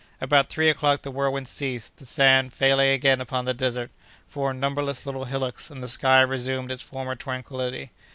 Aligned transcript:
About 0.19 0.49
three 0.49 0.67
o'clock, 0.67 1.03
the 1.03 1.11
whirlwind 1.11 1.47
ceased; 1.47 1.97
the 1.97 2.07
sand, 2.07 2.53
falling 2.53 2.89
again 2.91 3.21
upon 3.21 3.45
the 3.45 3.53
desert, 3.53 3.91
formed 4.27 4.59
numberless 4.59 5.05
little 5.05 5.25
hillocks, 5.25 5.69
and 5.69 5.83
the 5.83 5.87
sky 5.87 6.21
resumed 6.21 6.71
its 6.71 6.81
former 6.81 7.13
tranquillity. 7.13 7.91